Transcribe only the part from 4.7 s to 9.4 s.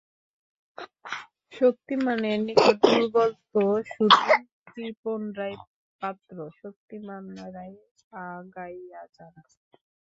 কৃপারই পাত্র! শক্তিমানরাই আগাইয়া যান।